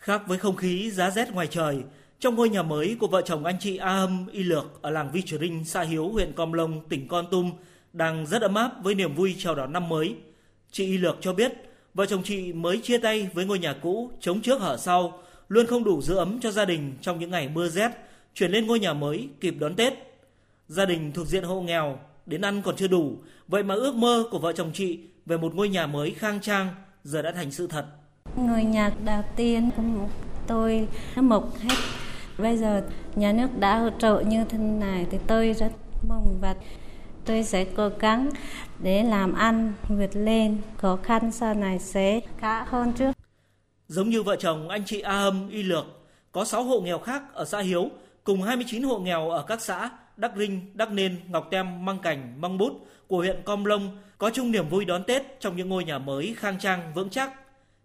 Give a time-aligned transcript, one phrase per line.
[0.00, 1.78] Khác với không khí giá rét ngoài trời,
[2.20, 5.10] trong ngôi nhà mới của vợ chồng anh chị A Hâm Y Lược ở làng
[5.12, 7.52] Vi Trừ Rinh, xã Hiếu, huyện Com Lông, tỉnh Con Tum
[7.92, 10.14] đang rất ấm áp với niềm vui chào đón năm mới.
[10.70, 11.52] Chị Y Lược cho biết,
[11.94, 15.66] vợ chồng chị mới chia tay với ngôi nhà cũ chống trước hở sau, luôn
[15.66, 17.90] không đủ giữ ấm cho gia đình trong những ngày mưa rét,
[18.34, 19.92] chuyển lên ngôi nhà mới kịp đón Tết.
[20.68, 24.24] Gia đình thuộc diện hộ nghèo, đến ăn còn chưa đủ, vậy mà ước mơ
[24.30, 26.68] của vợ chồng chị về một ngôi nhà mới khang trang
[27.04, 27.86] giờ đã thành sự thật
[28.36, 29.82] người nhà đầu tiên của
[30.46, 31.74] tôi nó mộc hết.
[32.38, 32.82] Bây giờ
[33.16, 35.72] nhà nước đã hỗ trợ như thế này thì tôi rất
[36.08, 36.54] mừng và
[37.24, 38.28] tôi sẽ cố gắng
[38.78, 43.12] để làm ăn vượt lên khó khăn sau này sẽ khá hơn trước.
[43.88, 45.84] Giống như vợ chồng anh chị A Hâm Y Lược,
[46.32, 47.90] có 6 hộ nghèo khác ở xã Hiếu
[48.24, 52.40] cùng 29 hộ nghèo ở các xã Đắc Rinh, Đắc Nên, Ngọc Tem, Măng Cảnh,
[52.40, 52.72] Măng Bút
[53.08, 56.34] của huyện Com Lông có chung niềm vui đón Tết trong những ngôi nhà mới
[56.36, 57.32] khang trang vững chắc.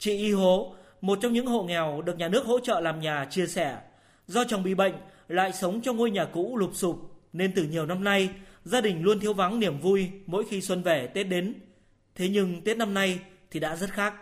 [0.00, 3.26] Chị Y Hố, một trong những hộ nghèo được nhà nước hỗ trợ làm nhà
[3.30, 3.76] chia sẻ,
[4.26, 4.94] do chồng bị bệnh
[5.28, 6.96] lại sống trong ngôi nhà cũ lụp sụp
[7.32, 8.28] nên từ nhiều năm nay
[8.64, 11.54] gia đình luôn thiếu vắng niềm vui mỗi khi xuân về Tết đến.
[12.14, 13.18] Thế nhưng Tết năm nay
[13.50, 14.14] thì đã rất khác.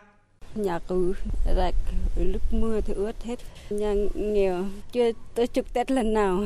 [0.54, 1.12] Nhà cũ
[1.56, 1.74] rạch
[2.16, 3.38] lúc mưa thì ướt hết.
[3.70, 6.44] Nhà nghèo chưa tới chục Tết lần nào.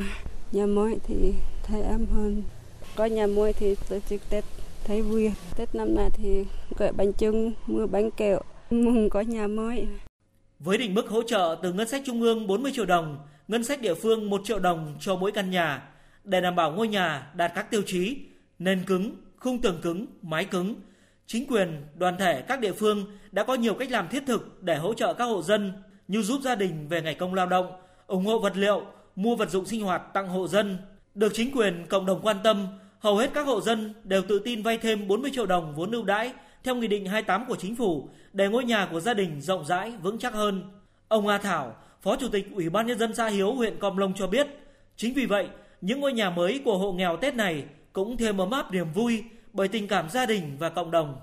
[0.53, 2.43] Nhà mới thì thấy ấm hơn.
[2.97, 4.45] Có nhà mới thì tới chục Tết
[4.85, 5.33] thấy vui.
[5.57, 6.45] Tết năm nay thì
[6.79, 8.41] gọi bánh trưng, mua bánh kẹo,
[8.73, 9.87] mừng có nhà mới.
[10.59, 13.81] Với định mức hỗ trợ từ ngân sách trung ương 40 triệu đồng, ngân sách
[13.81, 15.83] địa phương 1 triệu đồng cho mỗi căn nhà,
[16.25, 18.17] để đảm bảo ngôi nhà đạt các tiêu chí
[18.59, 20.75] nền cứng, khung tường cứng, mái cứng.
[21.27, 24.77] Chính quyền, đoàn thể các địa phương đã có nhiều cách làm thiết thực để
[24.77, 25.73] hỗ trợ các hộ dân
[26.09, 27.73] như giúp gia đình về ngày công lao động,
[28.07, 30.79] ủng hộ vật liệu, mua vật dụng sinh hoạt tặng hộ dân.
[31.15, 32.67] Được chính quyền cộng đồng quan tâm,
[32.99, 36.05] hầu hết các hộ dân đều tự tin vay thêm 40 triệu đồng vốn ưu
[36.05, 36.33] đãi
[36.65, 39.93] theo Nghị định 28 của Chính phủ để ngôi nhà của gia đình rộng rãi,
[40.03, 40.71] vững chắc hơn.
[41.09, 44.15] Ông A Thảo, Phó Chủ tịch Ủy ban Nhân dân xã Hiếu, huyện Com Lông
[44.15, 44.47] cho biết,
[44.97, 45.49] chính vì vậy,
[45.81, 49.25] những ngôi nhà mới của hộ nghèo Tết này cũng thêm ấm áp niềm vui
[49.53, 51.17] bởi tình cảm gia đình và cộng đồng.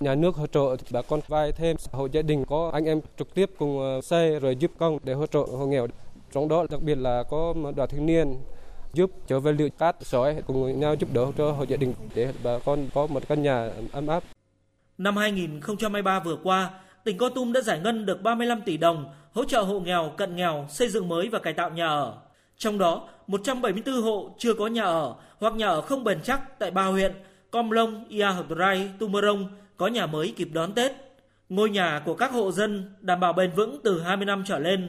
[0.00, 3.34] Nhà nước hỗ trợ bà con vay thêm hộ gia đình có anh em trực
[3.34, 5.86] tiếp cùng ờ, xây rồi giúp công để hỗ trợ hộ nghèo.
[6.32, 8.36] Trong đó đặc biệt là có đoàn thanh niên
[8.92, 12.32] giúp trở về liệu cát sỏi cùng nhau giúp đỡ cho hộ gia đình để
[12.44, 14.24] bà con có một căn nhà ấm áp.
[15.00, 16.70] Năm 2023 vừa qua,
[17.04, 20.36] tỉnh Con Tum đã giải ngân được 35 tỷ đồng hỗ trợ hộ nghèo, cận
[20.36, 22.14] nghèo xây dựng mới và cải tạo nhà ở.
[22.58, 26.70] Trong đó, 174 hộ chưa có nhà ở hoặc nhà ở không bền chắc tại
[26.70, 27.12] ba huyện
[27.50, 30.92] Com Long, Ia Hợp Rai, Tumorong có nhà mới kịp đón Tết.
[31.48, 34.88] Ngôi nhà của các hộ dân đảm bảo bền vững từ 20 năm trở lên.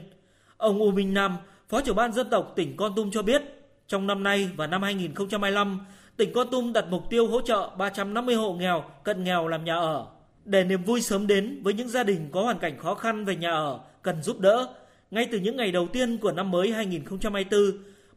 [0.57, 1.37] Ông U Minh Nam,
[1.69, 3.41] Phó trưởng ban dân tộc tỉnh Con Tum cho biết,
[3.87, 5.79] trong năm nay và năm 2025,
[6.21, 9.75] tỉnh Con Tum đặt mục tiêu hỗ trợ 350 hộ nghèo, cận nghèo làm nhà
[9.75, 10.07] ở.
[10.45, 13.35] Để niềm vui sớm đến với những gia đình có hoàn cảnh khó khăn về
[13.35, 14.67] nhà ở, cần giúp đỡ,
[15.11, 17.61] ngay từ những ngày đầu tiên của năm mới 2024,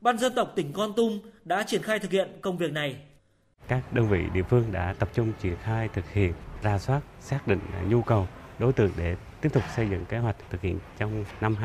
[0.01, 2.97] Ban dân tộc tỉnh Con Tum đã triển khai thực hiện công việc này.
[3.69, 6.33] Các đơn vị địa phương đã tập trung triển khai thực hiện,
[6.63, 8.29] ra soát, xác định nhu cầu
[8.59, 11.57] đối tượng để tiếp tục xây dựng kế hoạch thực hiện trong năm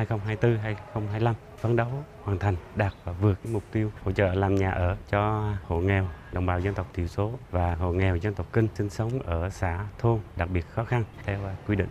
[0.94, 4.98] 2024-2025 phấn đấu hoàn thành đạt và vượt mục tiêu hỗ trợ làm nhà ở
[5.12, 8.68] cho hộ nghèo đồng bào dân tộc thiểu số và hộ nghèo dân tộc kinh
[8.76, 11.90] sinh sống ở xã thôn đặc biệt khó khăn theo quy định.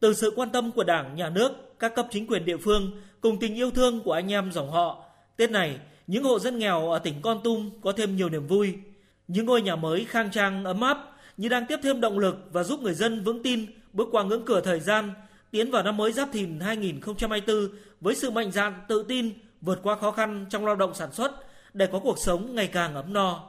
[0.00, 3.38] Từ sự quan tâm của Đảng, Nhà nước, các cấp chính quyền địa phương cùng
[3.40, 5.04] tình yêu thương của anh em dòng họ,
[5.36, 8.74] Tết này, những hộ dân nghèo ở tỉnh Con Tum có thêm nhiều niềm vui.
[9.28, 10.98] Những ngôi nhà mới khang trang, ấm áp
[11.36, 13.66] như đang tiếp thêm động lực và giúp người dân vững tin
[13.98, 15.12] bước qua ngưỡng cửa thời gian,
[15.50, 17.68] tiến vào năm mới Giáp Thìn 2024
[18.00, 21.32] với sự mạnh dạn, tự tin, vượt qua khó khăn trong lao động sản xuất
[21.74, 23.44] để có cuộc sống ngày càng ấm no.